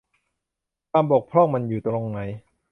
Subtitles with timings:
[0.89, 2.19] ความบกพร่องมันอยู่ตรงไหน?